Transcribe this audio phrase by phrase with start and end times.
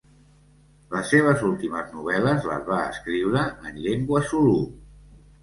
[0.95, 4.59] Les seves últimes novel·les les va escriure en llengua zulu.